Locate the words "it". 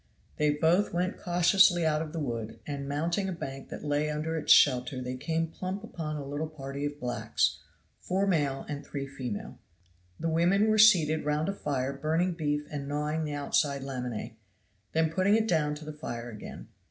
15.35-15.47